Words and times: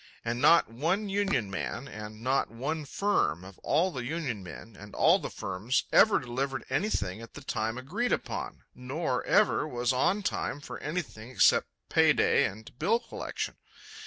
And 0.25 0.41
not 0.41 0.67
one 0.67 1.09
union 1.09 1.51
man 1.51 1.87
and 1.87 2.23
not 2.23 2.49
one 2.49 2.85
firm 2.85 3.45
of 3.45 3.59
all 3.59 3.91
the 3.91 4.03
union 4.03 4.41
men 4.41 4.75
and 4.75 4.95
all 4.95 5.19
the 5.19 5.29
firms 5.29 5.83
ever 5.93 6.17
delivered 6.17 6.65
anything 6.71 7.21
at 7.21 7.35
the 7.35 7.41
time 7.43 7.77
agreed 7.77 8.11
upon, 8.11 8.63
nor 8.73 9.23
ever 9.25 9.67
was 9.67 9.93
on 9.93 10.23
time 10.23 10.59
for 10.59 10.79
anything 10.79 11.29
except 11.29 11.67
pay 11.87 12.13
day 12.13 12.45
and 12.45 12.79
bill 12.79 12.97
collection. 12.97 13.57